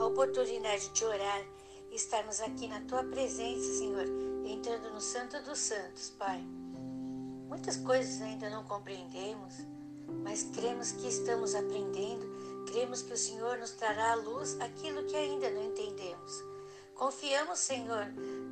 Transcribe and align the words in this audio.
a 0.00 0.06
oportunidade 0.06 0.88
de 0.88 1.04
orar 1.04 1.44
e 1.90 1.94
estarmos 1.94 2.40
aqui 2.40 2.66
na 2.66 2.80
tua 2.82 3.04
presença, 3.04 3.70
Senhor, 3.74 4.06
entrando 4.46 4.90
no 4.94 5.00
Santo 5.00 5.42
dos 5.42 5.58
Santos, 5.58 6.10
Pai. 6.18 6.42
Muitas 7.48 7.76
coisas 7.76 8.22
ainda 8.22 8.48
não 8.48 8.64
compreendemos, 8.64 9.54
mas 10.24 10.44
cremos 10.54 10.92
que 10.92 11.06
estamos 11.06 11.54
aprendendo, 11.54 12.26
cremos 12.72 13.02
que 13.02 13.12
o 13.12 13.16
Senhor 13.16 13.58
nos 13.58 13.72
trará 13.72 14.12
à 14.12 14.14
luz 14.14 14.58
aquilo 14.60 15.04
que 15.04 15.16
ainda 15.16 15.50
não 15.50 15.64
entendemos. 15.64 16.44
Confiamos, 16.94 17.58
Senhor, 17.58 18.06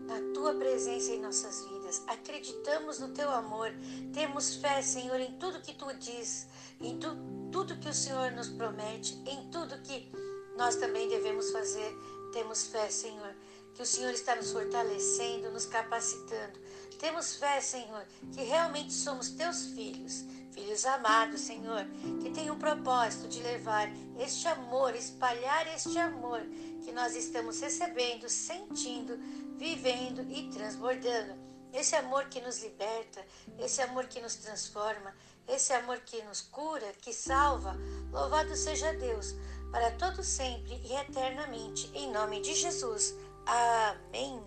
na 0.06 0.20
tua 0.34 0.54
presença 0.54 1.12
em 1.12 1.20
nossas 1.20 1.64
vidas. 1.66 2.02
Acreditamos 2.06 2.98
no 2.98 3.08
teu 3.08 3.30
amor. 3.30 3.70
Temos 4.12 4.56
fé, 4.56 4.80
Senhor, 4.80 5.20
em 5.20 5.32
tudo 5.38 5.60
que 5.60 5.74
tu 5.74 5.92
diz, 5.94 6.46
em 6.80 6.98
tu, 6.98 7.08
tudo 7.52 7.78
que 7.78 7.88
o 7.88 7.94
Senhor 7.94 8.32
nos 8.32 8.48
promete, 8.48 9.22
em 9.26 9.50
tudo 9.50 9.80
que 9.82 10.10
nós 10.58 10.74
também 10.74 11.08
devemos 11.08 11.52
fazer. 11.52 11.96
Temos 12.32 12.66
fé, 12.66 12.90
Senhor, 12.90 13.32
que 13.72 13.80
o 13.80 13.86
Senhor 13.86 14.12
está 14.12 14.34
nos 14.34 14.50
fortalecendo, 14.50 15.52
nos 15.52 15.64
capacitando. 15.64 16.58
Temos 16.98 17.36
fé, 17.36 17.60
Senhor, 17.60 18.04
que 18.32 18.42
realmente 18.42 18.92
somos 18.92 19.30
teus 19.30 19.66
filhos, 19.66 20.24
filhos 20.50 20.84
amados, 20.84 21.42
Senhor, 21.42 21.86
que 22.20 22.30
tem 22.30 22.50
um 22.50 22.58
propósito 22.58 23.28
de 23.28 23.40
levar 23.40 23.88
este 24.18 24.48
amor, 24.48 24.96
espalhar 24.96 25.72
este 25.72 25.96
amor 25.96 26.40
que 26.84 26.90
nós 26.90 27.14
estamos 27.14 27.60
recebendo, 27.60 28.28
sentindo, 28.28 29.16
vivendo 29.56 30.22
e 30.28 30.50
transbordando. 30.50 31.34
Esse 31.72 31.94
amor 31.94 32.24
que 32.24 32.40
nos 32.40 32.62
liberta, 32.62 33.24
esse 33.58 33.80
amor 33.80 34.06
que 34.06 34.20
nos 34.20 34.34
transforma, 34.34 35.14
esse 35.46 35.72
amor 35.72 36.00
que 36.00 36.22
nos 36.22 36.40
cura, 36.40 36.92
que 37.00 37.12
salva. 37.12 37.76
Louvado 38.10 38.56
seja 38.56 38.92
Deus, 38.94 39.34
para 39.70 39.90
todo 39.92 40.22
sempre 40.22 40.80
e 40.84 40.94
eternamente, 40.94 41.90
em 41.94 42.10
nome 42.10 42.40
de 42.40 42.54
Jesus. 42.54 43.14
Amém. 43.46 44.42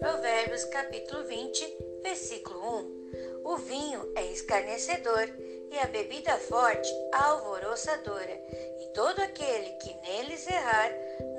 Provérbios 0.00 0.64
capítulo 0.66 1.24
20, 1.24 1.78
versículo 2.02 2.58
1. 2.58 3.02
O 3.44 3.56
vinho 3.56 4.12
é 4.16 4.24
escarnecedor 4.32 5.28
e 5.70 5.78
a 5.78 5.86
bebida 5.86 6.36
forte 6.36 6.90
alvoroçadora, 7.12 8.40
e 8.80 8.92
todo 8.94 9.20
aquele 9.20 9.70
que 9.74 9.94
neles 10.00 10.46
errar 10.46 10.90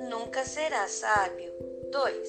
nunca 0.08 0.44
será 0.44 0.88
sábio. 0.88 1.52
2. 1.90 2.28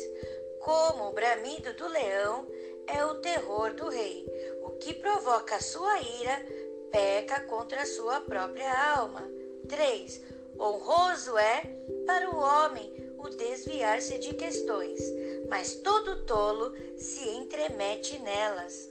Como 0.60 1.10
o 1.10 1.14
bramido 1.14 1.74
do 1.74 1.88
leão 1.88 2.48
é 2.88 3.06
o 3.06 3.16
terror 3.16 3.74
do 3.74 3.90
rei, 3.90 4.26
o 4.64 4.72
que 4.72 4.94
provoca 4.94 5.62
sua 5.62 6.00
ira 6.00 6.46
peca 6.92 7.42
contra 7.42 7.82
a 7.82 7.86
sua 7.86 8.22
própria 8.22 8.72
alma. 8.96 9.30
3. 9.68 10.22
Honroso 10.60 11.38
é 11.38 11.62
para 12.06 12.30
o 12.30 12.38
homem 12.38 12.94
o 13.18 13.30
desviar-se 13.30 14.18
de 14.20 14.34
questões, 14.34 15.02
mas 15.50 15.76
todo 15.76 16.26
tolo 16.26 16.74
se 16.98 17.28
entremete 17.30 18.20
nelas. 18.20 18.90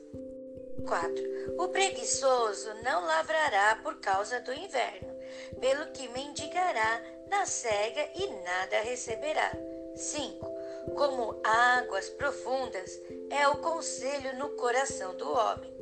4. 0.87 1.25
O 1.59 1.69
preguiçoso 1.69 2.75
não 2.83 3.07
lavrará 3.07 3.77
por 3.83 3.97
causa 4.01 4.41
do 4.41 4.53
inverno, 4.53 5.15
pelo 5.61 5.91
que 5.93 6.09
mendigará 6.09 7.01
na 7.29 7.47
cega 7.47 8.11
e 8.15 8.27
nada 8.43 8.81
receberá. 8.81 9.51
5. 9.97 10.54
Como 10.95 11.41
águas 11.43 12.09
profundas 12.11 13.01
é 13.31 13.49
o 13.49 13.57
conselho 13.57 14.37
no 14.37 14.51
coração 14.51 15.17
do 15.17 15.31
homem, 15.31 15.73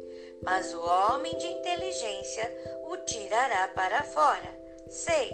mas 0.42 0.72
o 0.72 0.80
homem 0.80 1.36
de 1.36 1.46
inteligência 1.46 2.50
o 2.88 2.96
tirará 2.98 3.68
para 3.68 4.02
fora. 4.04 4.60
6. 4.88 5.30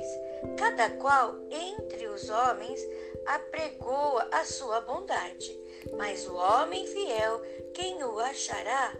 Cada 0.56 0.90
qual 0.90 1.34
entre 1.50 2.06
os 2.08 2.28
homens 2.30 2.80
apregoa 3.26 4.28
a 4.32 4.44
sua 4.44 4.80
bondade, 4.80 5.58
mas 5.96 6.26
o 6.26 6.34
homem 6.34 6.86
fiel, 6.86 7.40
quem 7.74 8.02
o 8.04 8.18
achará? 8.20 8.96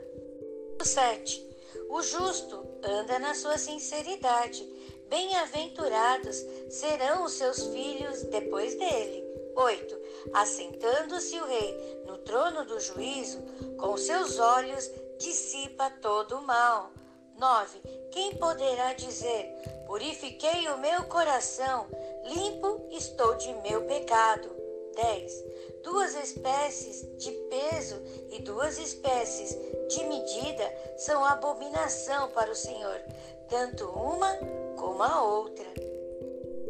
7. 0.82 1.46
O 1.88 2.02
justo 2.02 2.66
anda 2.82 3.18
na 3.18 3.34
sua 3.34 3.58
sinceridade. 3.58 4.64
Bem-aventurados 5.08 6.36
serão 6.68 7.24
os 7.24 7.32
seus 7.32 7.66
filhos 7.68 8.22
depois 8.24 8.74
dele. 8.74 9.27
8. 9.54 9.98
Assentando-se 10.32 11.38
o 11.38 11.46
rei 11.46 12.02
no 12.06 12.18
trono 12.18 12.64
do 12.64 12.78
juízo, 12.80 13.40
com 13.78 13.96
seus 13.96 14.38
olhos 14.38 14.90
dissipa 15.18 15.90
todo 16.02 16.36
o 16.36 16.42
mal. 16.42 16.90
9. 17.36 17.80
Quem 18.10 18.34
poderá 18.36 18.92
dizer: 18.94 19.46
Purifiquei 19.86 20.68
o 20.68 20.78
meu 20.78 21.04
coração, 21.04 21.86
limpo 22.24 22.88
estou 22.90 23.36
de 23.36 23.52
meu 23.54 23.84
pecado? 23.84 24.50
10. 24.94 25.44
Duas 25.84 26.14
espécies 26.16 27.06
de 27.18 27.30
peso 27.30 28.02
e 28.30 28.42
duas 28.42 28.78
espécies 28.78 29.56
de 29.88 30.04
medida 30.04 30.96
são 30.96 31.24
abominação 31.24 32.28
para 32.30 32.50
o 32.50 32.56
Senhor, 32.56 33.00
tanto 33.48 33.84
uma 33.86 34.36
como 34.76 35.02
a 35.02 35.22
outra. 35.22 35.66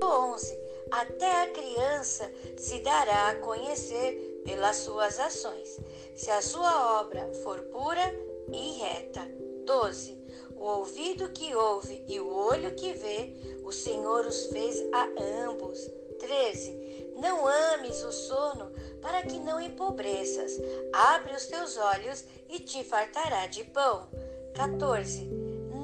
11. 0.03 0.68
Até 0.91 1.43
a 1.43 1.51
criança 1.51 2.31
se 2.57 2.81
dará 2.81 3.29
a 3.29 3.37
conhecer 3.37 4.43
pelas 4.45 4.77
suas 4.77 5.19
ações, 5.19 5.79
se 6.15 6.31
a 6.31 6.41
sua 6.41 7.01
obra 7.01 7.31
for 7.43 7.61
pura 7.65 8.15
e 8.53 8.79
reta. 8.79 9.29
12. 9.65 10.19
O 10.57 10.65
ouvido 10.65 11.29
que 11.31 11.55
ouve 11.55 12.03
e 12.09 12.19
o 12.19 12.35
olho 12.35 12.75
que 12.75 12.93
vê, 12.95 13.35
o 13.65 13.71
Senhor 13.71 14.27
os 14.27 14.47
fez 14.47 14.83
a 14.93 15.09
ambos. 15.47 15.79
13. 16.19 17.13
Não 17.17 17.47
ames 17.47 18.03
o 18.03 18.11
sono 18.11 18.73
para 19.01 19.23
que 19.23 19.39
não 19.39 19.61
empobreças. 19.61 20.53
Abre 20.93 21.35
os 21.35 21.47
teus 21.47 21.77
olhos 21.77 22.25
e 22.49 22.59
te 22.59 22.83
fartará 22.83 23.47
de 23.47 23.65
pão. 23.65 24.09
14. 24.55 25.25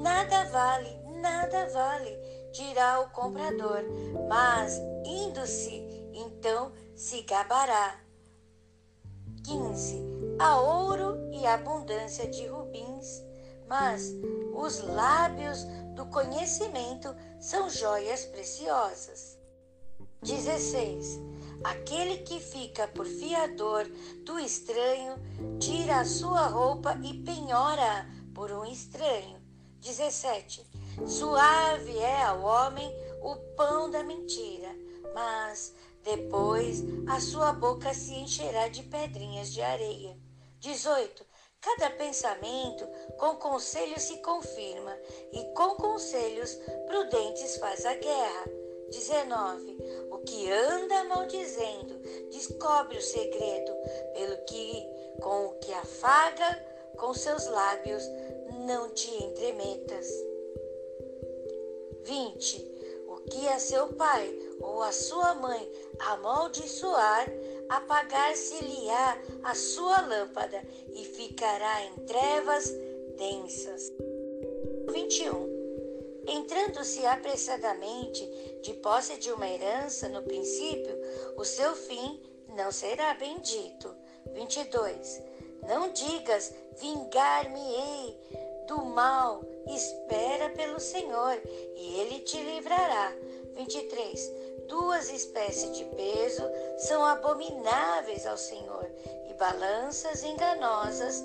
Nada 0.02 0.44
vale, 0.44 0.90
nada 1.20 1.66
vale, 1.70 2.18
dirá 2.54 3.00
o 3.00 3.10
comprador, 3.10 3.82
mas 4.28 4.80
indo-se, 5.04 5.84
então 6.14 6.72
se 6.94 7.22
gabará. 7.22 8.00
15. 9.44 10.00
Há 10.38 10.60
ouro 10.60 11.30
e 11.32 11.44
abundância 11.46 12.28
de 12.28 12.46
rubins, 12.46 13.22
mas 13.68 14.12
os 14.54 14.80
lábios 14.80 15.64
do 15.94 16.06
conhecimento 16.06 17.14
são 17.40 17.68
joias 17.68 18.24
preciosas. 18.26 19.36
16. 20.22 21.20
Aquele 21.64 22.18
que 22.18 22.38
fica 22.38 22.86
por 22.88 23.04
fiador 23.04 23.84
do 24.24 24.38
estranho 24.38 25.16
tira 25.58 26.00
a 26.00 26.04
sua 26.04 26.46
roupa 26.46 26.98
e 27.02 27.22
penhora 27.22 28.06
por 28.32 28.52
um 28.52 28.64
estranho. 28.64 29.42
17. 29.80 30.73
Suave 31.06 31.98
é 31.98 32.22
ao 32.22 32.40
homem 32.42 32.90
o 33.20 33.36
pão 33.56 33.90
da 33.90 34.02
mentira, 34.02 34.68
mas 35.12 35.74
depois 36.02 36.82
a 37.08 37.20
sua 37.20 37.52
boca 37.52 37.92
se 37.92 38.14
encherá 38.14 38.68
de 38.68 38.82
pedrinhas 38.84 39.52
de 39.52 39.60
areia. 39.60 40.16
18. 40.60 41.26
Cada 41.60 41.90
pensamento 41.90 42.86
com 43.18 43.36
conselho 43.36 43.98
se 43.98 44.18
confirma, 44.18 44.96
e 45.32 45.44
com 45.54 45.76
conselhos 45.76 46.54
prudentes 46.86 47.56
faz 47.56 47.84
a 47.84 47.94
guerra. 47.94 48.44
19. 48.90 49.78
O 50.10 50.18
que 50.18 50.50
anda 50.50 51.04
maldizendo 51.04 51.98
descobre 52.30 52.98
o 52.98 53.02
segredo, 53.02 53.72
pelo 54.12 54.44
que 54.44 54.86
com 55.20 55.46
o 55.46 55.58
que 55.58 55.72
afaga 55.72 56.74
com 56.96 57.12
seus 57.12 57.46
lábios 57.46 58.02
não 58.66 58.90
te 58.90 59.10
entremetas. 59.24 60.06
20. 62.04 62.74
O 63.08 63.16
que 63.30 63.48
a 63.48 63.58
seu 63.58 63.88
pai 63.94 64.38
ou 64.60 64.82
a 64.82 64.92
sua 64.92 65.34
mãe 65.34 65.70
amaldiçoar, 65.98 67.26
apagar-se-lhe-á 67.68 69.18
a 69.42 69.54
sua 69.54 70.00
lâmpada 70.02 70.62
e 70.88 71.04
ficará 71.04 71.84
em 71.84 71.94
trevas 72.06 72.72
densas. 73.16 73.92
21. 74.90 75.54
Entrando-se 76.26 77.04
apressadamente 77.04 78.24
de 78.62 78.72
posse 78.74 79.16
de 79.16 79.30
uma 79.32 79.48
herança 79.48 80.08
no 80.08 80.22
princípio, 80.22 80.96
o 81.36 81.44
seu 81.44 81.74
fim 81.74 82.20
não 82.48 82.72
será 82.72 83.14
bendito. 83.14 83.94
22. 84.32 85.22
Não 85.66 85.92
digas, 85.92 86.52
vingar-me-ei 86.78 88.18
do 88.66 88.84
mal, 88.84 89.42
espera 89.66 90.50
pelo 90.50 90.80
Senhor 90.80 91.40
e 91.74 92.00
ele 92.00 92.20
te 92.20 92.42
livrará. 92.42 93.12
23. 93.54 94.32
Duas 94.68 95.10
espécies 95.10 95.76
de 95.76 95.84
peso 95.84 96.42
são 96.78 97.04
abomináveis 97.04 98.26
ao 98.26 98.36
Senhor 98.36 98.90
e 99.28 99.34
balanças 99.34 100.24
enganosas 100.24 101.22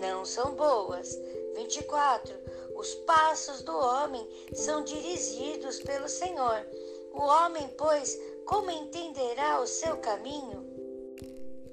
não 0.00 0.24
são 0.24 0.54
boas. 0.54 1.18
24. 1.54 2.34
Os 2.74 2.94
passos 3.06 3.62
do 3.62 3.76
homem 3.76 4.26
são 4.54 4.82
dirigidos 4.82 5.80
pelo 5.80 6.08
Senhor. 6.08 6.66
O 7.12 7.20
homem, 7.20 7.68
pois, 7.76 8.18
como 8.46 8.70
entenderá 8.70 9.60
o 9.60 9.66
seu 9.66 9.96
caminho? 9.98 10.66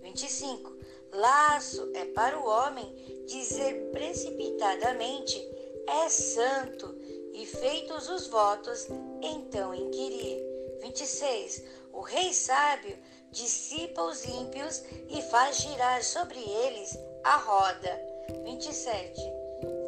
25. 0.01 0.75
Laço 1.13 1.89
é 1.93 2.05
para 2.05 2.37
o 2.37 2.45
homem 2.45 3.16
dizer 3.27 3.89
precipitadamente: 3.91 5.39
é 5.87 6.09
santo, 6.09 6.95
e 7.33 7.45
feitos 7.45 8.09
os 8.09 8.27
votos, 8.27 8.87
então 9.21 9.73
inquirir. 9.73 10.43
26. 10.81 11.63
O 11.93 12.01
rei 12.01 12.33
sábio 12.33 12.97
dissipa 13.31 14.01
os 14.01 14.25
ímpios 14.25 14.83
e 15.09 15.21
faz 15.23 15.57
girar 15.57 16.03
sobre 16.03 16.39
eles 16.39 16.97
a 17.23 17.37
roda. 17.37 18.01
27. 18.43 19.21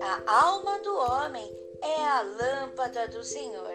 A 0.02 0.46
alma 0.46 0.80
do 0.80 0.96
homem 0.96 1.52
é 1.82 2.02
a 2.02 2.22
lâmpada 2.22 3.08
do 3.08 3.24
Senhor, 3.24 3.74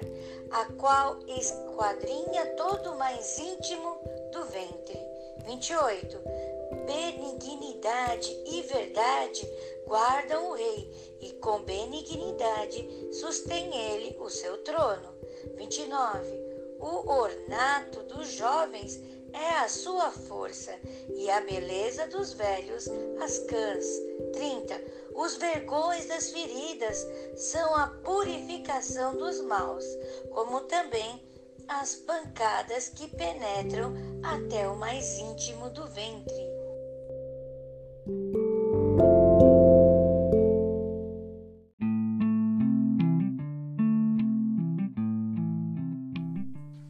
a 0.50 0.64
qual 0.74 1.18
esquadrinha 1.26 2.46
todo 2.56 2.92
o 2.92 2.98
mais 2.98 3.38
íntimo 3.38 3.98
do 4.32 4.44
ventre. 4.44 4.98
28. 5.46 6.53
Benignidade 6.86 8.30
e 8.46 8.62
verdade 8.62 9.48
guardam 9.86 10.50
o 10.50 10.54
rei, 10.54 11.18
e 11.20 11.32
com 11.34 11.62
benignidade 11.62 12.86
sustém 13.12 13.74
ele 13.76 14.16
o 14.18 14.28
seu 14.28 14.58
trono. 14.58 15.14
29. 15.56 16.54
O 16.78 17.10
ornato 17.10 18.02
dos 18.02 18.28
jovens 18.28 19.00
é 19.32 19.50
a 19.58 19.68
sua 19.68 20.10
força, 20.10 20.72
e 21.16 21.28
a 21.30 21.40
beleza 21.40 22.06
dos 22.06 22.32
velhos 22.32 22.88
as 23.20 23.38
cãs. 23.40 23.84
30. 24.32 24.80
Os 25.14 25.36
vergões 25.36 26.06
das 26.06 26.30
feridas 26.30 27.06
são 27.36 27.74
a 27.74 27.88
purificação 27.88 29.16
dos 29.16 29.40
maus, 29.40 29.84
como 30.30 30.60
também 30.62 31.22
as 31.68 31.94
pancadas 31.96 32.88
que 32.88 33.08
penetram 33.08 33.94
até 34.22 34.68
o 34.68 34.76
mais 34.76 35.18
íntimo 35.18 35.70
do 35.70 35.86
ventre. 35.88 36.53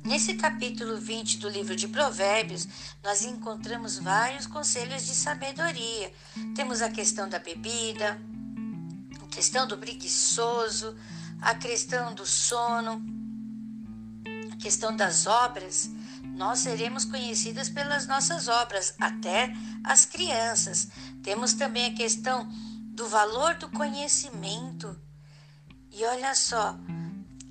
Nesse 0.05 0.35
capítulo 0.35 0.97
20 0.97 1.39
do 1.39 1.49
livro 1.49 1.77
de 1.77 1.87
Provérbios, 1.87 2.67
nós 3.05 3.25
encontramos 3.25 3.97
vários 3.99 4.49
conselhos 4.49 5.07
de 5.07 5.15
sabedoria. 5.15 6.13
Temos 6.57 6.83
a 6.83 6.91
questão 6.91 7.29
da 7.29 7.39
bebida, 7.39 8.21
a 9.23 9.27
questão 9.29 9.69
do 9.69 9.79
preguiçoso, 9.79 10.97
a 11.41 11.55
questão 11.55 12.13
do 12.13 12.27
sono, 12.27 13.01
a 14.53 14.57
questão 14.57 14.97
das 14.97 15.29
obras. 15.29 15.89
Nós 16.35 16.59
seremos 16.59 17.05
conhecidas 17.05 17.69
pelas 17.69 18.07
nossas 18.07 18.49
obras, 18.49 18.95
até 19.01 19.53
as 19.85 20.05
crianças. 20.05 20.89
Temos 21.23 21.55
também 21.55 21.87
a 21.87 21.95
questão 21.95 22.49
do 22.89 23.09
valor 23.09 23.55
do 23.55 23.69
conhecimento. 23.71 24.99
E 25.91 26.05
olha 26.05 26.35
só, 26.35 26.77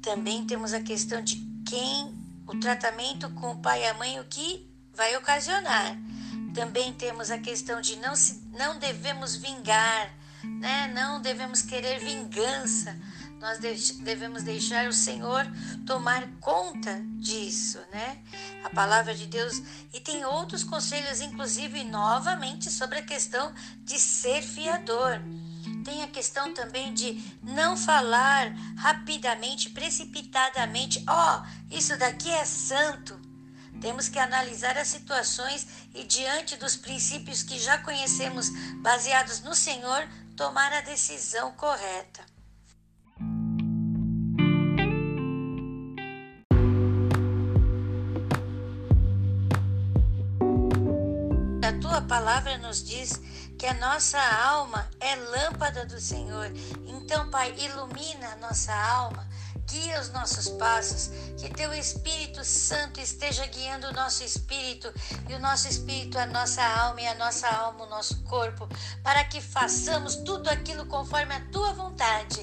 também 0.02 0.46
temos 0.46 0.74
a 0.74 0.82
questão 0.82 1.22
de 1.22 1.38
quem 1.66 2.14
o 2.46 2.60
tratamento 2.60 3.30
com 3.32 3.52
o 3.52 3.58
pai 3.62 3.84
e 3.84 3.88
a 3.88 3.94
mãe, 3.94 4.20
o 4.20 4.26
que 4.26 4.70
vai 4.94 5.16
ocasionar. 5.16 5.98
Também 6.54 6.94
temos 6.94 7.32
a 7.32 7.38
questão 7.38 7.82
de 7.82 7.96
não, 7.96 8.16
se, 8.16 8.44
não 8.52 8.78
devemos 8.78 9.36
vingar, 9.36 10.14
né? 10.44 10.92
não 10.94 11.22
devemos 11.22 11.62
querer 11.62 12.00
vingança. 12.00 12.96
Nós 13.44 13.60
devemos 13.60 14.42
deixar 14.42 14.88
o 14.88 14.94
Senhor 14.94 15.46
tomar 15.86 16.26
conta 16.40 17.02
disso, 17.18 17.78
né? 17.92 18.24
A 18.64 18.70
palavra 18.70 19.14
de 19.14 19.26
Deus. 19.26 19.62
E 19.92 20.00
tem 20.00 20.24
outros 20.24 20.64
conselhos, 20.64 21.20
inclusive, 21.20 21.84
novamente, 21.84 22.72
sobre 22.72 23.00
a 23.00 23.06
questão 23.06 23.54
de 23.80 24.00
ser 24.00 24.42
fiador. 24.42 25.20
Tem 25.84 26.04
a 26.04 26.08
questão 26.08 26.54
também 26.54 26.94
de 26.94 27.22
não 27.44 27.76
falar 27.76 28.56
rapidamente, 28.78 29.72
precipitadamente, 29.72 31.04
ó, 31.06 31.42
oh, 31.42 31.76
isso 31.76 31.98
daqui 31.98 32.30
é 32.30 32.46
santo. 32.46 33.20
Temos 33.82 34.08
que 34.08 34.20
analisar 34.20 34.78
as 34.78 34.88
situações 34.88 35.68
e, 35.94 36.06
diante 36.06 36.56
dos 36.56 36.78
princípios 36.78 37.44
que 37.44 37.60
já 37.60 37.78
conhecemos, 37.80 38.50
baseados 38.82 39.42
no 39.42 39.54
Senhor, 39.54 40.08
tomar 40.38 40.72
a 40.72 40.80
decisão 40.80 41.52
correta. 41.52 42.33
Tua 51.80 52.02
palavra 52.02 52.58
nos 52.58 52.84
diz 52.84 53.20
que 53.58 53.66
a 53.66 53.74
nossa 53.74 54.20
alma 54.20 54.90
é 55.00 55.16
lâmpada 55.16 55.86
do 55.86 56.00
Senhor. 56.00 56.52
Então, 56.86 57.30
Pai, 57.30 57.54
ilumina 57.58 58.34
a 58.34 58.36
nossa 58.36 58.74
alma, 58.74 59.28
guia 59.66 60.00
os 60.00 60.10
nossos 60.12 60.50
passos, 60.50 61.10
que 61.38 61.50
teu 61.50 61.74
Espírito 61.74 62.44
Santo 62.44 63.00
esteja 63.00 63.46
guiando 63.46 63.88
o 63.88 63.94
nosso 63.94 64.24
espírito 64.24 64.94
e 65.30 65.34
o 65.34 65.40
nosso 65.40 65.68
espírito 65.68 66.18
a 66.18 66.26
nossa 66.26 66.64
alma 66.64 67.02
e 67.02 67.08
a 67.08 67.16
nossa 67.16 67.48
alma 67.48 67.86
o 67.86 67.90
nosso 67.90 68.22
corpo, 68.24 68.68
para 69.02 69.24
que 69.24 69.42
façamos 69.42 70.16
tudo 70.18 70.50
aquilo 70.50 70.86
conforme 70.86 71.34
a 71.34 71.46
tua 71.52 71.74
vontade 71.74 72.42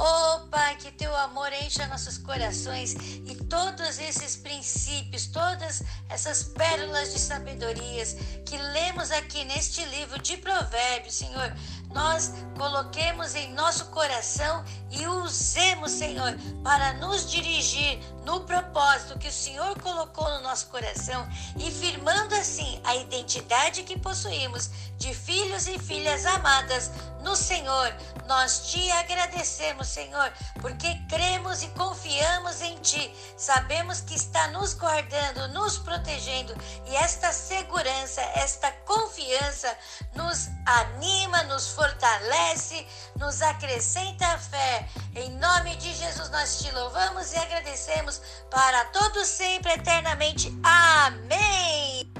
Oh, 0.00 0.46
Pai, 0.48 0.76
que 0.76 0.92
teu 0.92 1.14
amor 1.16 1.52
encha 1.52 1.84
nossos 1.88 2.18
corações 2.18 2.94
e 3.26 3.34
todos 3.48 3.98
esses 3.98 4.36
princípios, 4.36 5.26
todas 5.26 5.82
essas 6.08 6.44
pérolas 6.44 7.12
de 7.12 7.18
sabedorias 7.18 8.14
que 8.46 8.56
lemos 8.56 9.10
aqui 9.10 9.44
neste 9.44 9.84
livro 9.86 10.22
de 10.22 10.36
Provérbios, 10.36 11.16
Senhor, 11.16 11.52
nós 11.92 12.32
coloquemos 12.56 13.34
em 13.34 13.52
nosso 13.54 13.86
coração 13.86 14.64
e 14.88 15.04
usemos, 15.08 15.90
Senhor, 15.90 16.38
para 16.62 16.92
nos 16.94 17.28
dirigir 17.28 17.98
no 18.24 18.42
propósito 18.42 19.18
que 19.18 19.28
o 19.28 19.32
Senhor 19.32 19.76
colocou 19.80 20.28
no 20.30 20.42
nosso 20.42 20.68
coração 20.68 21.28
e 21.56 21.72
firmando 21.72 22.27
assim 22.38 22.80
a 22.84 22.94
identidade 22.96 23.82
que 23.82 23.98
possuímos 23.98 24.70
de 24.96 25.14
filhos 25.14 25.66
e 25.66 25.78
filhas 25.78 26.24
amadas 26.26 26.90
no 27.22 27.34
Senhor. 27.36 27.94
Nós 28.26 28.70
te 28.70 28.90
agradecemos, 28.92 29.88
Senhor, 29.88 30.32
porque 30.60 30.94
cremos 31.08 31.62
e 31.62 31.68
confiamos 31.68 32.60
em 32.60 32.76
Ti. 32.78 33.14
Sabemos 33.36 34.00
que 34.00 34.14
está 34.14 34.48
nos 34.48 34.74
guardando, 34.74 35.48
nos 35.48 35.78
protegendo 35.78 36.54
e 36.86 36.96
esta 36.96 37.32
segurança, 37.32 38.20
esta 38.34 38.70
confiança 38.84 39.76
nos 40.14 40.48
anima, 40.66 41.42
nos 41.44 41.68
fortalece, 41.68 42.86
nos 43.16 43.40
acrescenta 43.42 44.26
a 44.26 44.38
fé. 44.38 44.88
Em 45.14 45.30
nome 45.38 45.76
de 45.76 45.92
Jesus 45.94 46.30
nós 46.30 46.58
te 46.58 46.70
louvamos 46.72 47.32
e 47.32 47.36
agradecemos 47.36 48.20
para 48.50 48.84
todos 48.86 49.26
sempre 49.26 49.72
eternamente. 49.72 50.52
Amém. 50.62 52.17